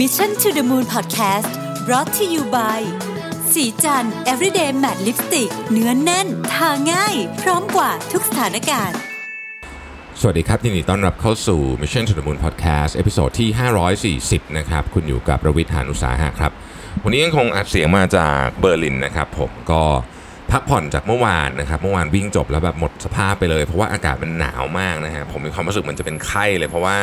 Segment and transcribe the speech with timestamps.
[0.00, 1.50] Mission to the Moon Podcast
[1.86, 2.80] brought to you by
[3.52, 8.98] ศรีจันทร์ everyday matte lipstick เนื้อแน่น ทาง่าย พร้อมกว่าทุกสถานการณ์
[10.20, 16.52] สวัสดีครับยินดีต้อนรับเข้าสู่ Mission to the Moon Podcast episode ที่ 540 นะครับ คุณอยู่กับรวิศ หาญอุตสาหะครับ
[17.04, 19.82] วันนี้ยังคงอัดเสียงมาจากเบอร์ลินนะครับ ผมก็
[20.50, 26.98] พักผ่อนจากเมื่อวานนะครับ เมื่อวานวิ่งจบแล้วแบบหมดสภาพไปเลย เพราะว่าอากาศมันหนาวมากนะฮะผมมีความรู้สึกเหมือนจะเป็นไข้เลยเพราะว่า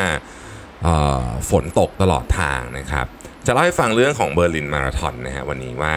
[1.50, 3.06] ฝนตกตลอดทางนะครับ
[3.46, 5.94] จะเล่าให้ฟังเรื่องของเบอร์ลินมาราธอนนะฮะวันนี้ว่า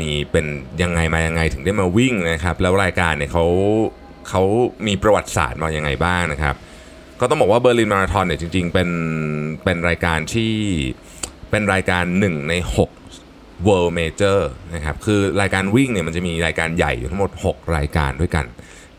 [0.00, 0.46] มีเป็น
[0.82, 3.46] ยังไงมายังไงถึงได้มาวิ่งนะครับ แล้วรายการเนี่ยเขา
[4.28, 4.42] เขา
[4.86, 6.54] มีประวัติศาสตร์มายังไงบ้างนะครับ
[7.20, 8.88] ก็ต้องบอกว่าเบอร์ลินมาราธอนเนี่ยจริงๆเป็น
[9.64, 10.54] เป็นรายการที่
[11.50, 12.54] เป็นรายการ 1 ใน
[13.08, 14.40] 6 World Major
[14.74, 18.46] นะครับคือรายการวิ่งเนี่ยมันจะมีรายการใหญ่อยู่ทั้งหมด 6 รายการด้วยกัน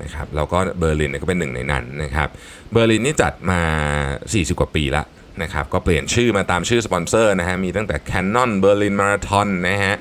[0.04, 2.30] นะครับแล้วก็เบอร์ลินเนี่ยก็เป็นหนึ่งในนั้นนะครับ
[2.72, 3.62] เบอร์ลินนี่จัดมา
[4.10, 5.04] 40 กว่าปีละ
[5.42, 9.96] นะครับก็เปลี่ยนชื่อมาตามชื่อสปอนเซอร์นะฮะมีตั้งแต่ Canon Berlin Marathon นะฮะ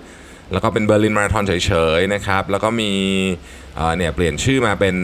[0.52, 2.90] แล้วก็เป็นเบอร์ลินมาราธอนเฉยๆนะครับแล้วก็มี
[3.76, 4.96] เเนี่ยเปลี่ยนชื่อมาเป็น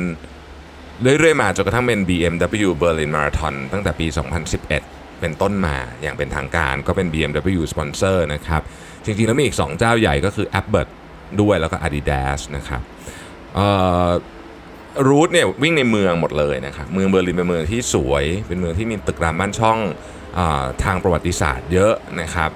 [1.02, 4.06] เรื่อยๆมาจนกระทั่งเป็น BMW Berlin Marathon ตั้งแต่ปี
[4.62, 4.68] 2011
[5.20, 8.62] เป็นต้นมาอย่างเป็นทางการก็เป็น BMW สปอนเซอร์นะครับ
[9.04, 10.88] จริงๆแล้วมีอีก 2 เจ้าใหญ่ก็คือ a p b e r t
[11.40, 12.82] ด้วยแล้วก็ Adidas นะครับ
[15.06, 20.40] route เนี่ยวิ่งในเมืองหมดเลยนะครับเมืองเบอร์ลินเป็นเมืองที่สวย เป็นเมืองที่มีตึกรามบ้านช่อง
[20.84, 22.50] ทางประวัติศาสตร์เยอะนะครับ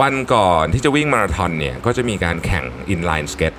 [0.00, 3.58] วันก่อนที่จะวิ่งมาราธอนเนี่ยก็จะมีการแข่ง inline skate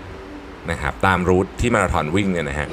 [0.71, 2.67] นะครับตาม route ที่มาราธอนวิ่งเนี่ยนะฮะ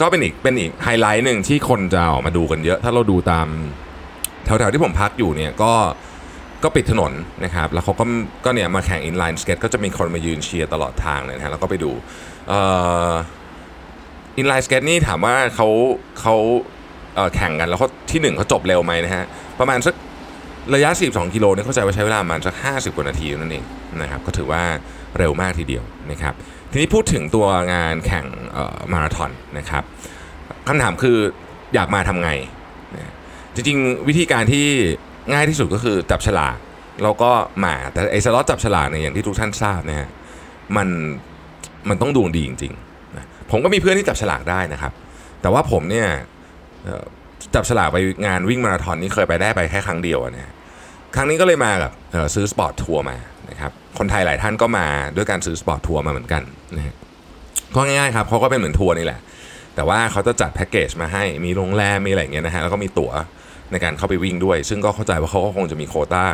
[0.00, 3.46] ก็เป็นอีกเป็นอีกไฮไลท์หนึ่งที่คนจะออกมาดูกันเยอะ ถ้าเราดูตาม
[4.44, 5.72] แถวๆที่ผมพักอยู่เนี่ยก็
[6.62, 7.12] ก็ปิดถนน
[7.44, 8.04] นะครับ แล้วเขาก็
[8.44, 11.90] ก็เนี่ยมาแข่ง inline skate ก็จะมีคนมายืนเชียร์ตลอดทางเลยนะฮะแล้วก็ไปดู
[12.52, 12.58] อิ
[14.36, 15.68] อินไลน์สเก็ตนี่ถามว่าเขา
[16.20, 16.34] เขา
[17.14, 19.24] เแข่งกันแล้วเขาที่หนึ่งเขาจบเร็วไหมนะฮะ
[19.60, 19.94] ประมาณสัก
[20.74, 23.64] ระยะ 42 กิโลเนี่ยเข้าใจว่าใช้เวลาประมาณสัก 50 กว่านาทีนั่นเอง
[24.00, 24.62] นะครับก็ถือว่า
[25.18, 26.34] เร็วมากทีเดียวนะครับ
[26.70, 28.26] ทีนี้พูดถึงตัวงานแข่ง
[28.92, 29.82] มาราธอนนะครับ
[30.68, 31.18] คำถามคือ
[31.74, 32.30] อยากมาทำไง
[33.54, 34.66] จริงๆ วิธีการที่
[35.32, 36.56] ง่ายที่สุดก็คือจับฉลาก
[37.02, 37.30] แล้วก็
[37.64, 40.08] มาแต่ไอ้สล็อตจับฉลากเนี่ยอย่างที่ทุกท่านทราบนะฮะ
[40.76, 40.88] มัน
[41.88, 42.89] มันต้องดวงดีจริง ๆ
[43.50, 44.92] ผมก็มีเพื่อนที่จับฉลากได้นะครับ
[45.42, 46.08] แต่ว่าผมเนี่ย
[47.54, 47.96] จับฉลากไป
[48.26, 50.52] งานวิ่งมาราธอนนี่เคยไปได้ไปแค่ครั้งเดียวนะ
[51.14, 51.92] ครั้งนี้ก็เลยมากับ
[52.34, 53.16] ซื้อ sport tour มา
[53.50, 56.42] นะครับคนไทยหลายท่านก็มาด้วยการซื้อ sport tour มาเหมือนกัน
[56.76, 56.94] นะ
[57.74, 59.20] ก็ง่ายๆครับเขาก็เป็นเหมือนทัวร์นี่แหละ
[59.74, 63.12] แต่ว่าเขาจะจัดแพ็กเกจมาให้มีโรงแรมมีอะไรอย่างเงี้ยนะฮะแล้วก็มีตั๋ว
[63.70, 66.24] ในการเข้าไปวิ่งด้วย ซึ่งก็เข้าใจว่าเขาก็คงจะมีโคต้า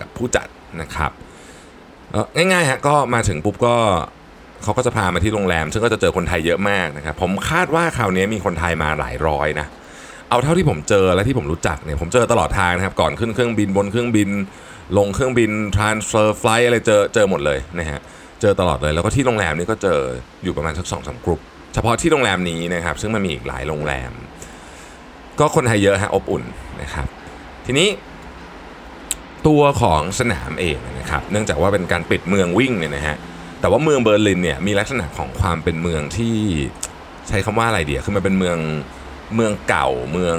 [0.00, 0.46] กับผู้จัด
[0.82, 1.10] นะครับ
[2.36, 3.76] ง่ายๆฮะก็มาถึงปุ๊บก็
[4.64, 9.66] เขาก็จะพามาที่โรงแรม ซึ่งก็จะเจอคนไทยเยอะมากนะครับผมคาดว่าคราวนี้มีคนไทยมาหลายร้อยนะ
[10.30, 14.30] เอาเท่าที่ผมเจอและที่ผมรู้จักเนี่ยผมเจอตลอดทางนะครับก่อนขึ้นเครื่องบินบนเครื่องบิน
[14.98, 18.00] ลงเครื่องบิน transfer flight อะไรเจอเจอหมดเลยนะฮะ
[18.40, 20.00] เจอตลอดเลยแล้วก็ที่โรงแรมนี่ก็เจอ
[20.42, 21.40] อยู่ประมาณสักสองสามกลุ่ม
[21.74, 24.12] เฉพาะที่โรงแรมนี้นะครับซึ่งมันมีอีกหลายโรงแรม
[25.40, 26.44] ก็คนไทยเยอะฮะอบอุ่น
[26.82, 27.08] นะครับ
[27.66, 27.88] ทีนี้
[29.46, 33.16] ตัวของสนามเองนะครับ เนื่องจากว่าเป็นการปิดเมืองวิ่งเนี่ยนะฮะ
[33.62, 36.36] แต่ว่าเมืองเบอร์ลินเนี่ยมีลักษณะของความเป็นเมืองที่
[37.28, 38.58] ใช้คำว่าอะไรเดียวคือมันเป็นเมือง
[39.36, 40.38] เมืองเก่าเมือง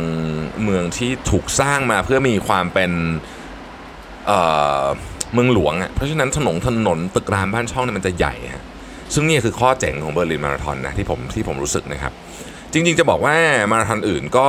[0.64, 2.92] เมืองที่ถูกสร้างมาเพื่อมีความเป็น
[4.28, 4.40] เอ่
[4.82, 4.84] อ
[5.34, 8.64] เมืองหลวงอะเพราะฉะนั้นถนนถนนตึกรามบ้านช่องเนี่ยมันจะใหญ่ฮะ
[9.14, 12.14] ซึ่งนี่คือข้อเจ๋งของเบอร์ลินมาราธอนนะที่ผมที่ผมรู้สึกนะครับ
[12.72, 13.36] จริงๆจะบอกว่า
[13.72, 14.48] มาราธอนอื่นก็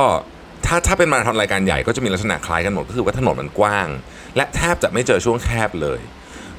[0.65, 3.87] ถ้าถ้าเป็นมาราธอนรายการใหญ่ก็จะมีลักษณะคล้ายกันหมดก็คือว่าถนนมันกว้าง
[4.35, 5.99] และแทบจะไม่เจอช่วงแคบเลย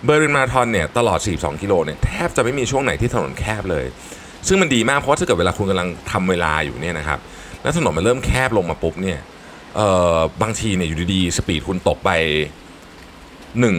[0.06, 3.84] เบอร์ลินมาราธอนเนี่ยตลอด 42 กิโลเนี่ยแทบจะไม่มีช่วงไหนที่ถนนแคบเลย
[4.49, 7.19] ซึ่งมันดีมากเพราะถ้าเกิดเวลาคุณกำลังทำเวลาอยู่เนี่ยนะครับ
[7.62, 9.19] แล้วถนนมันเริ่มแคบลงมาปุ๊บเนี่ย
[9.77, 12.11] เอ่อบางทีเนี่ยอยู่ดีๆ speed คุณตกไป
[13.61, 13.77] หนึ่ง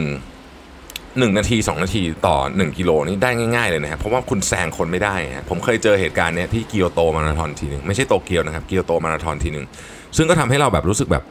[1.19, 9.65] หนึ่งนาทีสองนาทีต่อ 1 กิโลนี่ได้ง่ายๆเลยนะครับเพราะว่าคุณแซงคนไม่ได้ฮะผมเคยเจอเหตุการณ์เนี้ยที่เกียวโตมาราธอนทีหนึ่งไม่ใช่โตเกียวนะครับเกียวโตมาราธอนทีหนึ่ง
[10.17, 11.23] ซึ่งก็ทำให้เราแบบรู้สึกแบบ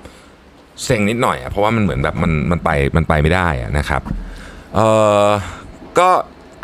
[0.84, 4.02] เซ็งนิดหน่อยอะเพราะว่ามันเหมือนแบบมันมันไปมันไปไม่ได้อะนะครับ
[4.74, 4.86] เอ่
[5.26, 5.28] อ
[5.98, 6.08] ก็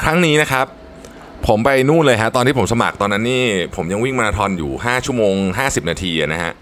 [0.03, 0.67] ครั้งนี้นะครับ
[1.49, 3.45] ผมไปนู่นเลยฮะตอนที่ผมสมัครตอนนั้นนี่
[3.77, 6.53] ผมยังวิ่งมาราธอนอยู่ 5 ชั่วโมง 50 นาทีอะนะฮะ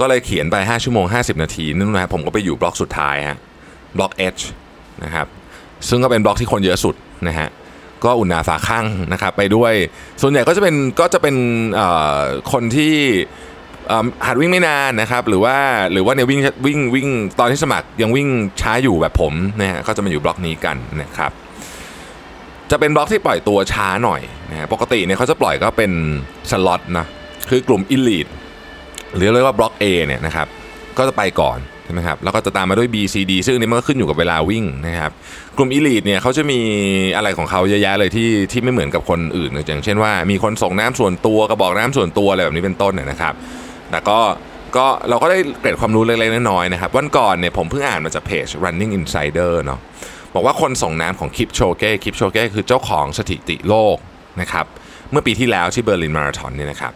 [0.00, 3.38] ก็เลยเขียนไป 5 ชั่วโมง 50 นาทีนั่นนะฮะผมก็ไปอยู่บล็อกสุดท้ายฮะ
[3.96, 4.42] บล็อก H
[5.04, 5.26] นะครับ
[5.88, 6.94] ซึ่งก็เป็นบล็อกที่คนเยอะสุด
[7.28, 7.48] นะฮะ
[8.04, 9.72] ก็อุ่นหนาฝาข้างนะครับไปด้วย
[10.22, 11.36] ส่วนใหญ่ก็จะเป็นก็จะเป็น
[11.74, 12.18] เอ่อ
[12.52, 12.94] คนที่
[14.26, 15.56] หัดวิ่งไม่นานนะครับหรือว่า
[15.92, 18.28] หรือว่าเนี่ยวิ่งวิ่งวิ่งตอนที่สมัครยังวิ่ง
[18.60, 21.32] ช้าอยู่แบบผมนะฮะก็จะมาอยู่บล็อกนี้กันนะครับ
[22.70, 25.92] จะเป็นบล็อกที่ปล่อยตัวช้าหน่อยนะฮะปกติเนี่ยเขาจะปล่อยก็เป็น
[26.50, 27.06] สล็อตนะ
[27.50, 28.30] คือกลุ่ม Elite
[29.14, 30.46] หรือเรียกว่าบล็อก A เนี่ยนะครับ
[30.98, 35.12] ก็จะไปก่อนใช่ไหมครับแล้วก็จะตามมาด้วย B C D ซึ่งนี้มันก็ขึ้นอยู่กับเวลาวิ่งนะครับ
[35.56, 36.60] กลุ่ม Elite เนี่ยเขาจะมี
[37.16, 43.34] อะไรของเขาเยอะแยะเลยที่ที่ไม่เหมือนกับคนอื่นอย่างเช่นว่ามีคนส่งน้ำส่วนตัวกระบอกน้ำส่วนตัวอะไรแบบนี้เป็นต้นเนี่ยนะครับ
[43.90, 44.18] แต่ก็
[44.76, 49.80] ก็เราก็ได้เกร็ดความรู้เล็กๆน้อยๆนะครับ วันก่อนเนี่ยผมเพิ่งอ่านมาจากเพจ Running Insider เนาะ
[50.34, 53.96] บอกว่าคนส่งน้ำของคิปโชเก้คิปโชเก้คือเจ้าของสถิติโลก
[54.40, 54.66] นะครับ
[55.10, 56.92] เมื่อปีที่แล้วที่เบอร์ลินมาราธอนเนี่ยนะครับ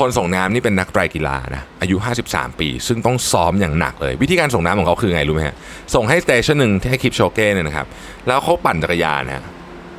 [0.00, 1.96] คนส่งน้ำนี่เป็นนักไตรกีฬานะอายุ
[2.28, 5.56] 53 ปี ซึ่งต้องซ้อมอย่างหนักเลย วิธีการส่งน้ำของเขาคือไงรู้ไหมฮะ
[5.94, 7.86] ส่งให้ station หนึ่งที่ให้คิปโชเก้เนี่ยนะครับ
[8.26, 9.44] แล้วเขาปั่นจักรยานนะฮะ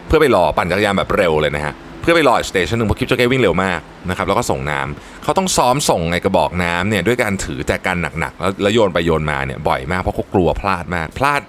[0.08, 3.80] เพื่อไปรอปั่นจักรยานแบบเร็วเลยนะฮะ เพื่อไปรออีก station หนึ่งเพราะคิปโชเก้วิ่งเร็วมาก
[4.10, 11.42] นะครับแล้วก็ส่งน้ำเขาต้องซ้อมส่งไอกระบอกน้ำเนี่ยด้วยการถือแต่กันหนักๆ แล้วโยนไปโยนมาเนี่ยบ่อยมากเพราะเขากลัวพลาดมาก พลาด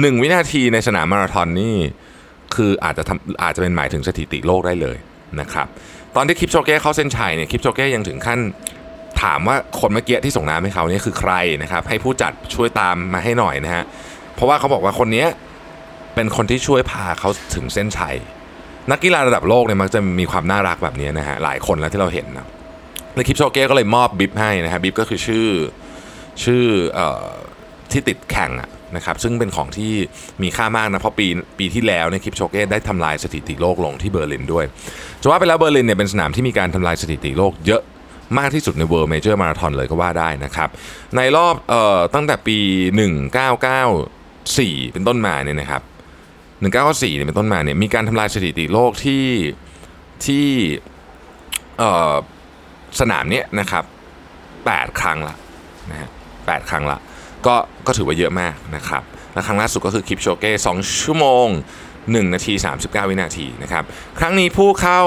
[0.00, 1.76] หนึ่งวินาทีในสนามมาราธอนนี่
[2.54, 4.96] คืออาจจะทำอาจจะเป็นหมายถึงสถิติโลกได้เลย
[5.40, 5.66] นะครับ
[6.16, 8.38] ตอนที่คลิปโชเก้เข้าเส้นชัยเนี่ยคลิปโชเก้ยังถึงขั้น
[9.22, 11.32] ถามว่าคนเมื่อกี้ที่ส่งน้ำให้เขาเนี่ยคือใคร
[11.62, 13.84] นะครับให้ผู้จัดช่วยตามมาให้หน่อยนะฮะ
[14.34, 15.26] เพราะว่าเขาบอกว่าคนนี้
[16.14, 18.16] เป็นคนที่ช่วยพาเขาถึงเส้นชัย
[18.90, 22.46] นักกีฬาระดับโลกเนี่ยมักจะมีความน่ารักแบบนี้นะฮะหลายคนแล้วที่เราเห็นนะ
[23.14, 25.46] แล้วคลิปโชเก้ก็เลยมอบบิบให้นะฮะบิบก็คือชื่อ
[26.44, 26.64] ชื่อ
[26.98, 27.00] อ
[27.92, 29.92] ที่ติดแข่งอะนะครับซึ่งเป็นของที่
[30.42, 31.26] มีค่ามากนะ เพราะปี
[31.58, 34.64] ปีที่แล้วเนี่ยคลิปโชเก้ได้ทำลายสถิติโลกลงที่เบอร์ลินด้วย
[35.22, 37.82] จะว่าไปแล้วเบอร์ลินเนี่ยเป็นสนามที่มีการทำลายสถิติโลกเยอะ
[38.38, 40.68] มากที่สุดใน World Major Marathon เลยก็ว่าได้นะครับ
[41.16, 42.58] ในรอบออตั้งแต่ปี
[44.14, 45.82] 1994 เป็นต้นมาเนี่ยนะครับ
[46.62, 49.26] 1994เนี่ยเป็นต้นมาเนี่ยมีการทำลายสถิติโลกที่
[50.26, 50.46] ที่
[53.00, 53.84] สนามเนี้ยนะครับ
[54.40, 55.36] 8 ครั้งละ
[55.90, 56.08] นะฮะ
[56.38, 56.98] 8ครั้งละ
[57.46, 57.54] ก็
[57.86, 59.02] ก็ถือว่าเยอะมากนะครับ
[59.32, 61.46] และครั้งล่าสุดก็คือคลิปโชเก้2ชั่วโมง
[61.90, 63.84] 1 นาที 39 วินาทีนะครับ
[64.18, 65.02] ครั้งนี้ผู้เข้า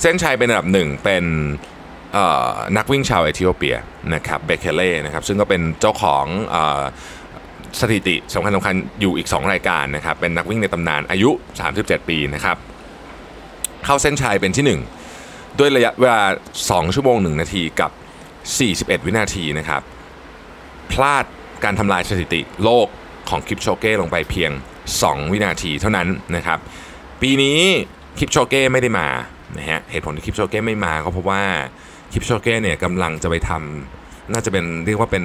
[0.00, 1.24] เส้นชัยเป็นอันดับหนึ่งเป็น
[2.76, 3.76] นักวิ่งชาวเอธิโอเปีย
[4.14, 6.26] นะครับเบเคเล่นะครับซึ่งก็เป็นเจ้าของ
[7.80, 11.30] สถิติสำคัญสำคัญอยู่อีก 2 รายการนะครับ เป็นนักวิ่งในตำนานอายุ
[11.70, 12.56] 37 ปีนะครับ
[13.84, 14.78] เข้าเส้นชัยเป็นที่
[15.18, 16.22] 1 ด้วยระยะเวลา
[16.58, 17.90] 2 ชั่วโมง 1 นาทีกับ
[18.96, 19.82] 41 วินาทีนะครับ
[20.92, 21.24] พลาด
[21.64, 22.86] การทำลายสถิติโลก
[23.28, 24.50] ของคลิปโชเก้ลงไปเพียง
[24.96, 26.58] 2 วินาทีเท่านั้นนะครับ
[27.22, 27.58] ปีนี้
[28.18, 29.08] คลิปโชเก้ไม่ได้มา
[29.58, 31.42] นะฮะเหตุผลที่คลิปโชเก้ไม่มาก็เพราะว่า
[32.12, 35.24] คลิปโชเก้เนี่ยกำลังจะไปทำ น่าจะเป็นเรียกว่าเป็น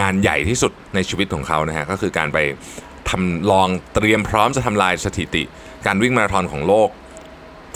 [0.00, 2.38] งานใหญ่ที่สุดในชีวิตของเขานะฮะก็คือการไป
[3.10, 5.42] ทำลองเตรียมพร้อมจะทำลายสถิติ
[5.86, 6.88] การวิ่งมาราธอนของโลก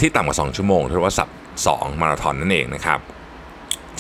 [0.00, 1.28] ที่ต่ำกว่า 2 ชั่วโมงหรือว่าสับ
[1.66, 2.98] 2มาราธอนนั่นเองนะครับ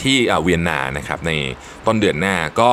[0.00, 1.32] ที่เวียนนานะครับใน
[1.86, 2.70] ต้นเดือนหน้าก็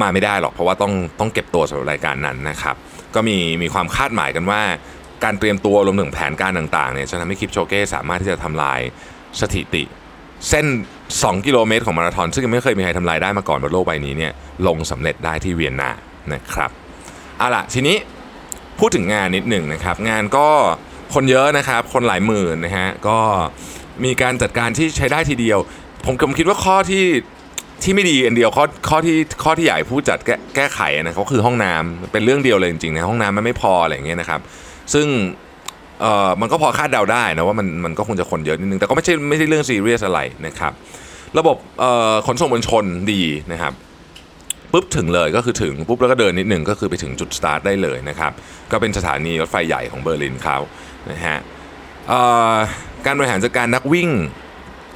[0.00, 2.76] มาไม่ได้หรอกเพราะว่าต้องต้องเก็บตัวสำหรับรายการนั้นนะครับ
[3.14, 4.62] ก็มีมีความคาดหมายกันว่า
[5.24, 8.80] การเตรียมตัวรวมถึงแผนการต่างๆเนี่ยจะทำให้คลิปโชเก้สามารถที่จะทำลาย
[9.40, 9.82] สถิติ
[10.48, 10.66] เส้น
[11.16, 14.32] 2 กิโลเมตรของมาราธอน ซึ่งยังไม่เคยมีใครทำลายได้มาก่อนบนโลกใบนี้เนี่ย
[14.66, 15.90] ลงสำเร็จได้ที่เวียนนา
[16.32, 16.70] นะครับ
[17.38, 17.96] เอาล่ะทีนี้
[18.78, 20.48] พูดถึงงานนิดหนึ่งนะครับ งานก็
[21.14, 23.18] คนเยอะนะครับ คนหลายหมื่นนะฮะก็
[24.04, 25.58] มีการจัดการที่ใช้ได้ทีเดียว
[26.04, 27.04] ผมผมคิดว่าข้อที่
[27.82, 34.40] ที่ไม่ดีอันเดียวข้อข้อที่ข้อที่ใหญ่ผู้จัดแก้แก้ไขนะก็คือห้องน้ำเป็นเรื่องเดียวเลยจริงๆนะห้องน้ำมันไม่พออะไรอย่างเงี้ยนะครับ
[34.94, 35.06] ซึ่ง
[36.00, 40.72] เอ่อมันก็พอคาดเดาได้นะว่ามันมันก็คงจะคนเยอะนิดนึง แต่ก็ไม่ใช่ไม่ใช่เรื่องซีเรียสอะไรนะครับ
[41.38, 43.22] ระบบเอ่อขนส่งมวลชนดี
[43.52, 43.72] นะครับ
[44.72, 48.32] ปุ๊บถึงเลยก็คือถึงปุ๊บแล้วก็เดินนิดหนึ่งก็คือไปถึงจุดสตาร์ทได้เลยนะครับ
[48.72, 50.56] ก็เป็นสถานีรถไฟใหญ่ของเบอร์ลินเขา
[51.10, 51.38] นะฮะ
[52.08, 52.20] เอ่
[52.52, 52.54] อ
[53.06, 54.10] การบริหารจัดการนักวิ่ง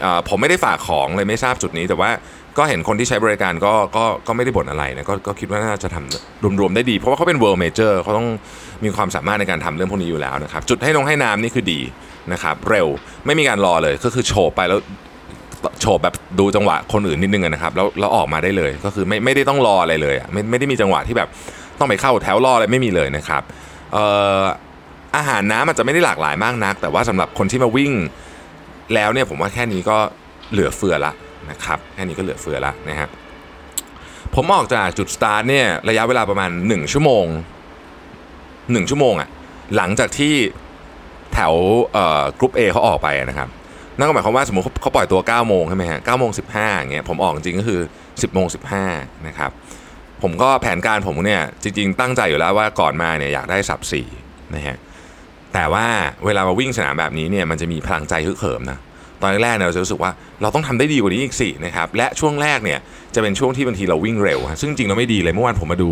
[0.00, 2.10] เอ่อผมไม่ได้ฝากของเลยไม่ทราบจุดนี้แต่ว่า
[2.58, 8.28] ก็เห็นคนที่ใช้บริการก็ก็ก็ไม่ได้บ่นอะไรนะก็ก็คิดว่าน่าจะทำรวมๆได้ดี เพราะว่าเขาเป็น world major เขาต้อง
[8.84, 11.80] มีความสามารถในการทำเรื่องพวกนี้อยู่แล้วนะครับ จุดให้ลงให้น้ำนี่คือดี
[12.32, 12.88] นะครับเร็ว
[13.26, 14.80] ไม่มีการรอเลยก็คือโฉบไปแล้ว
[15.80, 21.28] โฉบแบบดูจังหวะคนอื่นนิดนึงนะครับแล้วแล้วออกมาได้เลยก็คือไม่ไม่ได้ต้องรออะไรเลยไม่ไม่ได้มีจังหวะที่แบบ
[21.78, 23.42] ต้องไปเข้าแถวรออะไรไม่มีเลยนะครับ
[23.92, 24.04] เอ่
[25.16, 27.92] อาหารน้ำอาจจะไม่ได้หลากหลายมากนัก แต่ว่าสำหรับคนที่มาวิ่ง
[28.94, 29.96] แล้วเนี่ยผมว่าแค่นี้ก็
[30.52, 31.12] เหลือเฟือละ
[31.50, 33.08] นะครับแค่นี้ก็เหลือเฟือละนะฮะ
[34.34, 37.26] ผมออกจากจุดสตาร์ทเนี่ยระยะเวลาประมาณ 1 ชั่วโมง
[38.12, 39.28] 1 ชั่วโมงอะ
[39.76, 40.34] หลังจากที่
[41.32, 41.54] แถว
[42.38, 43.48] กรุ๊ป A เขาออกไปนะครับ
[43.96, 48.46] นั่นก็หมายความว่าสมมติเขาปล่อยตัว 9 โมงใช่ไหมฮะ9โมง15อย่างเงี้ยผมออกจริงก็คือ 10โมง
[48.86, 49.50] 15นะครับ
[50.22, 54.06] ผมก็แผนการผมเนี่ยจริงๆตั้งใจอยู่แล้วว่าก่อนมาเนี่ยอยากได้สับสี่
[54.54, 54.76] นะฮะ
[55.54, 55.86] แต่ว่า
[56.24, 58.78] เวลามาวิ่งสนามแบบนี้เนี่ยมันจะมีพลังใจฮึกเหิมนะ
[59.22, 60.10] ตอนแรกเนี่ยเราจะรู้สึกว่า
[60.42, 62.78] เราต้องทำได้ดีกว่านี้อีกสินะครับและช่วงแรกเนี่ย
[63.14, 65.90] จะเป็นช่วงที่บางทีเราวิ่งเร็ว ซึ่งจริงเราไม่ดีเลยเมื่อวานผมมาดู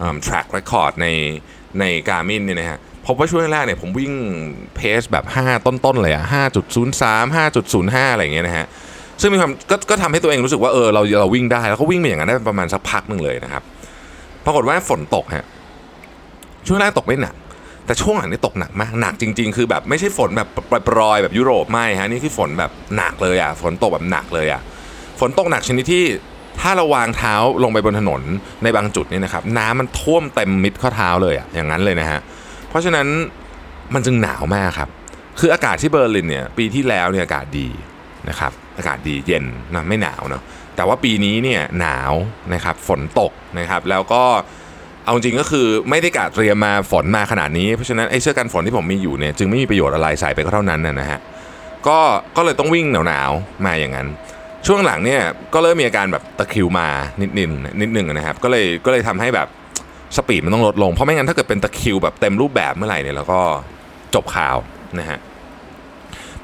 [0.00, 1.06] อืม track record ใน
[1.80, 4.12] ในการ์มินเนี่ยนะฮะพบว่าช่วงแรกเนี่ยผมวิ่ง
[4.76, 6.24] เพสแบบ 5 ต้นๆเลยอะ
[6.80, 8.66] 5.03 5.05 อะไรอย่างเงี้ยนะฮะ
[9.20, 13.62] ซึ่งมีความก็ก็ทำให้ตัวเองรู้สึกว่าเออเราเราวิ่งได้แล้วก็วิ่งไปอย่างนั้นได้ประมาณสักพักหนึ่งเลยนะครับ
[14.44, 15.46] ปรากฏว่าฝนตกฮะ
[16.66, 17.34] ช่วงแรกตกไม่หนัก
[17.86, 20.48] แต่ช่วงหลังนี่ตกหนักมากหนักจริง ๆ คือแบบไม่ใช่ฝนแบบ
[20.88, 24.60] ปรอยๆแบบยุโรปไม่ฮะนี่คือฝนแบบหนักเลยอะฝนตกแบบหนักเลยอะ
[25.20, 26.04] ฝนตกหนักชนิดที่
[26.60, 28.22] ถ้าเราวางเท้าลงไปบนถนน
[28.62, 32.20] ในบางจุดนี่นะครับน้ำมันท่วมเต็มมิดข้อเท้าเลยอะอย่างนั้นเลยนะฮะ
[32.68, 33.06] เพราะฉะนั้น
[33.94, 34.88] มันจึงหนาวมากครับ
[35.40, 37.68] คืออากาศที่เบอร์ลินเนี่ยปีที่แล้วเนี่ยอากาศดี
[38.28, 40.42] นะครับอากาศดีเย็นนะไม่หนาวเนาะ
[40.76, 42.12] แต่ว่าปีนี้เนี่ยหนาว
[42.54, 44.22] นะครับฝนตกนะครับแล้วก็
[45.04, 51.20] เอาจริงก็คือไม่ได้กะเตรียมมาฝนมาขนาดนี้ เพราะฉะนั้นไอ้เสื้อกันฝนที่ผมมีอยู่เนี่ยจึงไม่มีประโยชน์อะไรใส่ไปก็เท่านั้นนะฮะ
[51.86, 51.98] ก็
[52.36, 54.06] ก็เลยต้องวิ่งหนาวๆมาอย่างนั้น
[54.66, 55.20] ช่วงหลังเนี่ย
[55.54, 56.88] ก็เริ่มมีอาการแบบตะคิวมา
[57.22, 59.48] นิดนึงนิดนึงนะครับก็เลยก็เลยทำให้แบบ
[60.16, 63.40] สปีดมันต้องลดลงเพราะไม่งั้นถ้าเกิดเป็นตะคิวแบบเต็มรูปแบบเมื่อไหร่เนี่ยเราก็
[64.14, 64.56] จบข่าว
[64.98, 65.18] นะฮะ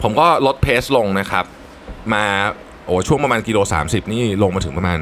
[0.03, 1.45] ผมก็ลดเพสลงนะครับ
[2.15, 2.25] มา
[2.87, 4.99] โอ้ช่วงประมาณกิโล 30 นี่ลงมาถึงประมาณ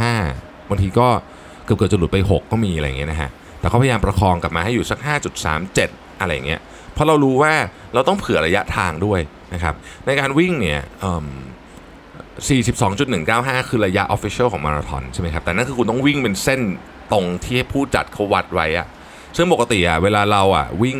[0.00, 1.08] 5.5บางทีก็
[1.64, 3.30] เกือบเกือบจะหลุดไป 6 ก็มีอะไรเงี้ยนะฮะ
[3.60, 4.98] แต่เขาพยายามประคองกลับมาให้อยู่สัก
[5.60, 6.60] 5.37 อะไรอย่างเงี้ย
[6.92, 7.52] เพราะเรารู้ว่า
[7.94, 9.20] เราต้องเผื่อระยะทางด้วย
[9.54, 9.74] นะครับ
[10.06, 10.80] ในการวิ่งเนี่ย
[12.44, 16.60] 42.195 คือระยะ Official ของมาราธอนใช่ไหมครับแต่นั่นคือคุณต้องวิ่งเป็นเส้น
[17.12, 18.86] ตรงที่ผู้จัดเขาวัดไว้อะ
[19.36, 20.98] ซึ่งปกติอะเวลาเราอะวิ่ง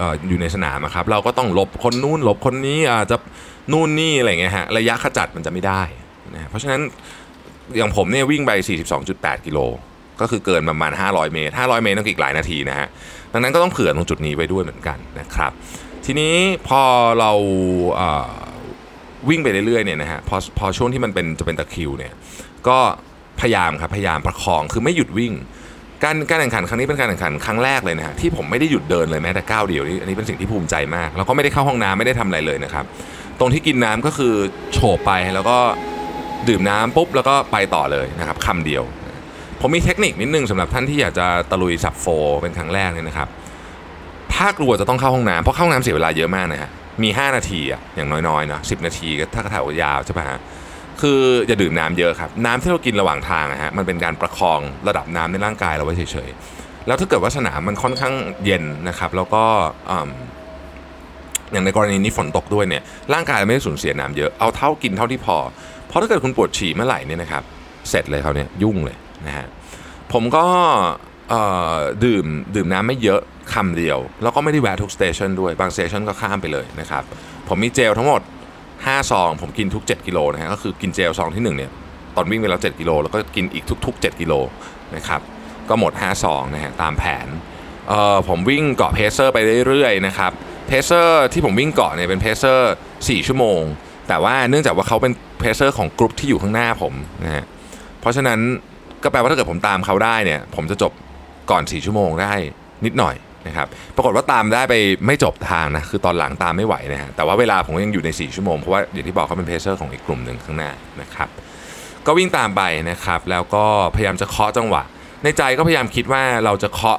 [0.00, 3.16] ออยู่ในสนามครับเราก็ต้องหลบคนนู้นหลบคนนี้อาจจะ
[3.72, 5.82] นู่นนี่อะไรเงี้ยฮะระยะขจัดมันจะไม่ได้
[6.34, 6.80] นะเพราะฉะนั้น
[7.76, 8.50] อย่างผมเนี่ยวิ่งไป
[8.98, 9.58] 42.8 กิโล
[10.20, 12.88] ก็คือเกินประมาณ 500 เมตร 500 เมตรต้องอีกหลายนาทีนะฮะ
[13.32, 15.52] ดังนั้นก็ต้องเผื่อตรงจุดนี้ไว้ด้วยเหมือนกันนะครับ
[16.06, 16.34] ทีนี้
[16.68, 16.82] พอ
[17.20, 17.32] เรา
[19.28, 22.12] วิ่งไปเรื่อยๆเนี่ยนะฮะพอพอช่วงที่มันเป็นจะเป็นตะคิวเนี่ย
[22.68, 22.78] ก็
[23.40, 25.32] พยายามครับพยายามประคองคือไม่หยุดวิ่ง
[26.04, 32.84] การการแข่งขันครั้งนี้เป็นการแข่งขันครั้งแรกเลยนะฮะที่ผมไม่ได้หยุดเดินเลยแม้แต่ก้าวเดียวนี่อันนี้เป็นสิ่งที่ภูมิใจมาก แล้วก็ไม่ได้เข้าห้องน้ำไม่ได้ทำอะไรเลยนะครับ
[33.38, 34.34] ตรงที่กินน้ำก็คือ
[34.72, 35.58] โฉบไปแล้วก็
[36.48, 38.82] ดื่มน้ำปุ๊บแล้วก็ไปต่อเลยนะครับคำเดียว
[39.62, 42.06] ผมมีเทคนิคนิดนึงสำหรับท่านที่อยากจะตะลุยสับโฟ
[42.42, 43.28] เป็นครั้งแรกเนี่ยนะครับ
[44.34, 46.70] ถ้ากลัวจะต้องเข้าห้องน้ำเพราะเข้าห้องน้ำเสียเวลาเยอะมากนะฮะ
[47.02, 50.38] มี 5 นาทีอะอย่างน้อยๆเนาะสินาทีถ้ากระถางยาวใช่ปะฮะ
[51.00, 58.14] คืออย่าดื่มน้ำเยอะครับ น้ำที่เรากินระหว่างทางอะฮะมันเป็นการประคองระดับน้ำในร่างกายเราไว้เฉยๆแล้วถ้าเกิดว่าสนามมันค่อนข้าง
[58.44, 59.44] เย็นนะครับแล้วก็
[61.52, 62.82] อย่างในกรณีนี้ฝนตกด้วยเนี่ย
[63.14, 65.36] ร่างกายไม่ได้สูญเสียน้ำเยอะเอาเท่ากินเท่าที่พอ
[65.88, 67.42] เพราะถ้าเกิดคุณปวดฉี่เมื่อไหร่เนี่ยนะครับ
[67.90, 68.96] เสร็จเลยเขาเนี่ยยุ่งเลย
[69.26, 69.46] นะฮะ
[70.12, 70.44] ผมก็
[72.04, 72.24] ดื่ม
[72.54, 73.20] ดื่มน้ำไม่เยอะ
[73.54, 77.02] คำเดียว แล้วก็ไม่ได้แวะทุก station ด้วยบาง station ก็ข้ามไปเลยนะครับ
[77.48, 78.20] ผมมีเจลทั้งหมด
[78.66, 81.72] 5 ซอง ผมกินทุก 7 กิโลนะฮะก็คือกินเจลซองที่ 1 เนี่ย
[82.16, 84.34] ตอนวิ่งไปแล้ว 7 กิโล แล้วก็กินอีกทุก ๆ 7 กิโล
[84.96, 85.20] นะครับ
[85.68, 87.28] ก็หมด 5 ซองนะฮะตามแผน
[87.88, 90.32] เอ่อผมวิ่งเกาะ pacer ไปเรื่อยๆนะครับ
[90.66, 93.62] pacer ที่ผมวิ่งเกาะเนี่ยเป็น pacer 4ชั่วโมง
[94.08, 97.44] แต่ว่าเนื่องจากว่าเขาเป็น pacer ของกลุ่มที่อยู่ข้างหน้าผมนะฮะ
[98.00, 98.40] เพราะฉะนั้น
[99.02, 100.92] ก็แปลว่าถ้าเกิดผมตามเขาได้เนี่ย ผมจะจบ
[101.50, 102.32] ก่อน 4 ชั่วโมงได้
[102.84, 103.16] นิดหน่อย
[103.46, 104.74] นะครับ ปรากฏว่าตามได้ไป
[105.06, 111.28] ไม่จบทางนะ คือตอนหลังตามไม่ไหวนะฮะ แต่ว่าเวลาผมยังอยู่ใน 4 ชั่วโมง เพราะว่าอย่างที่บอกเขาเป็น pacer ของอีกกลุ่มหนึ่งข้างหน้านะครับ
[112.06, 113.64] ก็วิ่งตามไปนะครับ แล้วก็
[113.94, 114.82] พยายามจะเคาะจังหวะ
[115.22, 116.98] ในใจก็พยายามคิดว่าเราจะเคาะ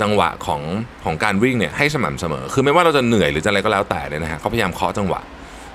[0.00, 0.62] จังหวะของ
[1.04, 5.20] ของการวิ่งเนี่ยให้สม่ำเสมอ คือไม่ว่าเราจะเหนื่อยหรือจะอะไรก็แล้วแต่เนี่ยนะฮะเขาพยายามเคาะจังหวะ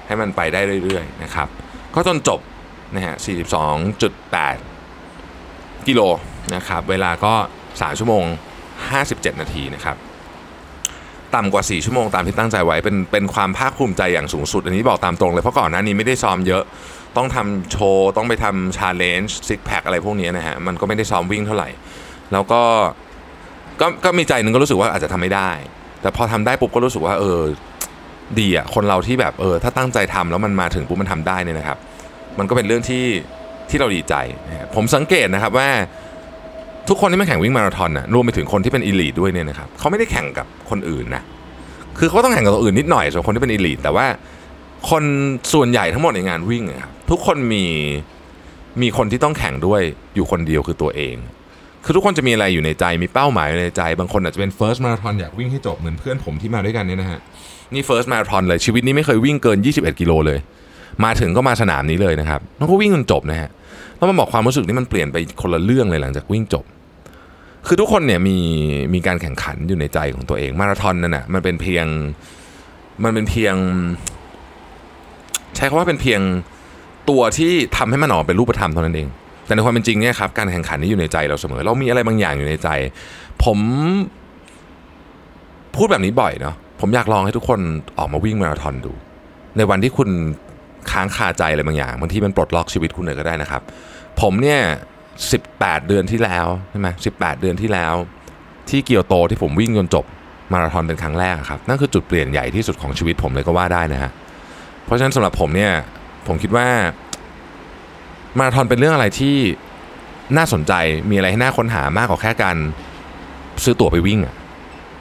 [0.07, 1.47] ให้มันไปได้เรื่อยๆนะครับ
[1.95, 2.39] ก็จนจบ
[2.95, 3.15] นะฮะ
[3.97, 4.70] 42.8
[5.87, 6.01] กิโล
[6.55, 7.33] นะครับเวลาก็
[7.69, 8.23] 3 ชั่วโมง
[8.83, 9.97] 57 นาทีนะครับ
[11.35, 16.63] ต่ำกว่า 4 ชั่วโมงตามที่ตั้งใจไว้เป็นเป็นความภาคภูมิใจอย่างสูงสุด อันนี้บอกตามตรงเลย เพราะก่อนหน้านี้ไม่ได้ซ้อมเยอะ
[17.17, 21.69] ต้องทำโชว์ ต้องไปทำ challenge six pack อะไรพวกนี้นะฮะมันก็ไม่ได้ซ้อมวิ่งเท่าไหร่
[22.33, 22.61] แล้วก็
[23.81, 25.49] ก็ก็มีใจหนึ่งก็รู้สึกว่าอาจจะทำไม่ได้
[26.01, 27.39] แต่พอทำได้ปุ๊บก็รู้สึกว่าเออ
[28.39, 31.77] ดีอะคนเราที่แบบเออถ้าตั้งใจทำแล้วมันมาถึงปุ๊บมันทำได้เนี่ยนะครับ
[32.39, 33.03] มันก็เป็นเรื่องที่
[33.71, 34.13] ที่เราดีใจ
[34.75, 35.69] ผมสังเกตนะครับว่า
[36.89, 41.23] ทุกคนที่มาแข่งวิ่งมาราธอนนะรวมไปถึงคนที่เป็น elite ด้วยเนี่ยนะครับเขาไม่ได้แข่งกับคนอื่นนะ
[41.99, 44.05] คือเขาต้องแข่งกับคนอื่นนิดหน่อยส่วนคนที่เป็น elite แต่ว่า
[44.89, 45.03] คน
[45.53, 47.65] ส่วนใหญ่ทั้งหมดในงานวิ่งครับทุกคนมี
[48.81, 49.81] มีคนที่ต้องแข่งด้วย
[50.15, 51.15] อยู่คนเดียวคือตัวเอง
[51.83, 57.19] คือทุกคนจะมีอะไรอยู่ในใจมีเป้าหมายในใจ บางคนอาจจะเป็น first marathon อยากวิ่งให้จบเหมือนเพื่อนผมที่มาด้วยกันเนี่ยนะฮะ
[57.73, 60.39] นี่ first marathon เลยชีวิตนี้ไม่เคยวิ่งเกิน 21 กิโลเลย
[61.03, 63.49] มาถึงก็มาสนามนี้เลยนะครับแล้วก็วิ่งจนจบนะฮะ
[64.01, 66.65] แล้วมันบอกความรู้สึกนี่มันเปลี่ยนไปคนละเรื่องเลยหลังจากวิ่งจบ
[67.67, 68.37] คือทุกคนเนี่ยมี
[68.93, 71.85] มีการแข่งขันอยู่ในใจของตัวเองมาราธอนนั่นนะมันเป็นเพียง
[73.03, 73.55] มันเป็นเพียง
[75.55, 76.21] ใช้คำว่าเป็นเพียง
[77.09, 79.07] ตัวที่ทำให้มันออกเป็นรูปธรรมเท่านั้นเอง
[79.45, 82.69] แต่ในความเป็นจริงเนี่ยครับการแข่งขันนี่อยู่ในใจเราเสมอ เรามีอะไรบางอย่างอยู่ในใจ
[83.43, 83.59] ผม
[85.75, 87.59] พูดแบบนี้บ่อยเนาะผมอยากลองให้ทุกคน
[87.97, 88.91] ออกมาวิ่งมาราธอนดู
[89.57, 90.09] ในวันที่คุณ
[90.91, 93.61] ค้างคาใจอะไรบางอย่างบางทีมันปลดล็อกชีวิตคุณเลยก็ได้นะครับ
[94.21, 94.61] ผมเนี่ย
[95.23, 97.93] 18 เดือนที่แล้วใช่ไหม18เดือนที่แล้ว
[98.69, 100.05] ที่เกียวโตที่ผมวิ่งจนจบ
[100.51, 104.11] มาราธอนเป็นครั้งแรกครับนั่นคือจุดเปลี่ยนใหญ่ที่สุดของชีวิตผมเลยก็ว่าได้นะฮะ
[104.85, 105.73] เพราะฉะนั้นสำหรับผมเนี่ย
[106.27, 106.67] ผมคิดว่า
[108.37, 109.35] มาราธอนเป็นเรื่องอะไรที่
[110.37, 110.73] น่าสนใจ
[111.09, 112.57] มีอะไรให้น่าค้นหามากกว่าแค่การ
[113.63, 114.19] ซื้อตั๋วไปวิ่ง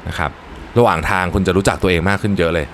[0.09, 0.31] นะครับ
[0.79, 2.67] ระหว่างทางคุณจะรู้จักตัวเองมากขึ้นเยอะเลย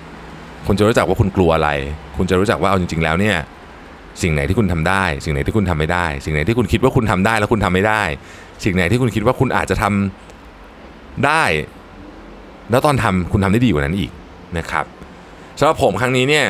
[0.67, 1.69] คุณจะรู้จักว่าคุณกลัวอะไร
[2.17, 3.37] คุณจะรู้จักว่าเอาจริง ๆ แล้วเนี่ย
[4.21, 8.03] สิ่งไหนที่คุณทำได้ สิ่งไหนที่คุณทำไม่ได้ สิ่งไหนที่คุณคิดว่าคุณทำได้แล้วคุณทำไม่ได้
[8.63, 11.43] สิ่งไหนที่คุณคิดว่าคุณอาจจะทำได้
[12.71, 14.11] แล้วตอนทำคุณทำได้ดีกว่านั้นอีก
[14.57, 14.85] นะครับ
[15.59, 16.45] สำหรับผมครั้งนี้เนี่ย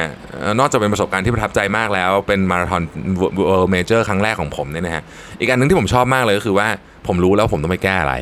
[0.59, 2.81] นอกจากเป็นประสบการณ์ที่ประทับใจมากแล้ว เป็นมาราธอน
[3.17, 5.03] World Major ครั้งแรกของผมเนี่ยนะฮะ
[5.39, 6.67] อีกอันหนึ่งที่ผมชอบมากเลยก็คือว่า
[7.07, 8.15] ผมรู้แล้วผมต้องไปแก้อะไร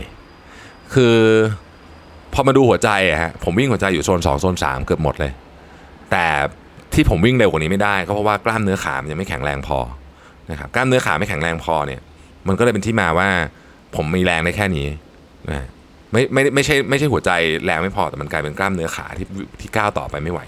[0.94, 1.16] คือ
[2.34, 5.32] พอมาดูหัวใจอะฮะผมวิ่งหัวใจอยู่โซน 2 โซน 3 เกือบหมดเลย
[6.12, 6.26] แต่
[6.96, 9.80] ที่ผมวิ่งเร็วกว่านี้ไม่ได้ก็เพราะว่ากล้ามเนื้อขามันยังไม่แข็งแรงพอ
[10.52, 12.02] นะครับกล้ามเนื้อขาไม่แข็งแรงพอเนี่ย
[12.48, 13.28] มันก็เลยเป็นที่มาว่า
[13.96, 14.88] ผมมีแรงได้แค่นี้
[15.50, 15.68] นะ
[16.12, 17.32] ไม่ไม่ไม่ใช่ไม่ใช่หัวใจ
[17.66, 19.28] แรงไม่พอแต่มันกลายเป็นกล้ามเนื้อขาที่
[19.60, 20.42] ที่ก้าวต่อไปไม่ไหว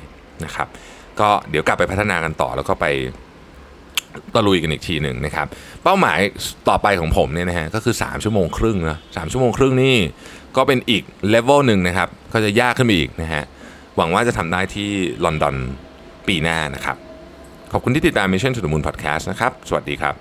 [0.46, 0.68] นะครับ
[1.20, 2.86] ก็เดี๋ยวกลับไปพัฒนากันต่อแล้วก็ไป
[4.36, 5.48] ตะลุยกันอีกทีหนึ่งนะครับ
[5.84, 6.20] เป้าหมาย
[6.70, 9.96] ต่อไปของผมเนี่ยนะฮะก็คือ 3 ชั่วโมงครึ่งนะสชั่วโมงครึ่งนี่
[10.58, 13.44] ก็เป็นอีกเลเวลหนึ่งนะครับ ก็จะยากขึ้นไปอีกนะฮะ
[13.98, 14.90] หวังว่าจะทำได้ที่
[15.26, 15.56] ลอนดอน
[16.28, 16.98] ปีหน้านะครับ
[17.72, 20.16] ขอบคุณที่ติดตาม Mission to the Moon Podcast นะครับ สวัสดีครับ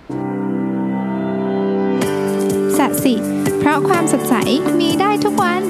[2.79, 3.15] สัสิ
[3.59, 4.35] เพราะความสดใส
[4.81, 5.63] มีได้ทุกวัน